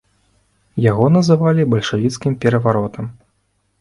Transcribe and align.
Яго 0.91 1.05
называлі 1.17 1.67
бальшавіцкім 1.73 2.39
пераваротам. 2.47 3.05